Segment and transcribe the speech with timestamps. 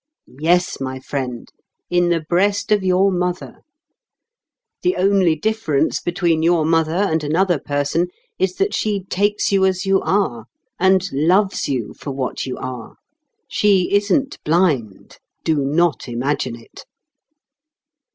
[0.39, 1.47] Yes, my friend,
[1.87, 3.59] in the breast of your mother.
[4.81, 8.07] The only difference between your mother and another person
[8.39, 10.45] is that she takes you as you are,
[10.79, 12.95] and loves you for what you are.
[13.47, 16.83] She isn't blind: do not imagine it.